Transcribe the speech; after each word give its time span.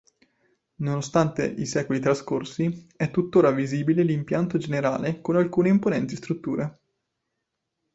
Nonostante 0.77 1.45
i 1.45 1.67
secoli 1.67 1.99
trascorsi, 1.99 2.87
è 2.95 3.11
tutt’ora 3.11 3.51
visibile 3.51 4.01
l’impianto 4.01 4.57
generale 4.57 5.21
con 5.21 5.35
alcune 5.35 5.69
imponenti 5.69 6.15
strutture. 6.15 6.79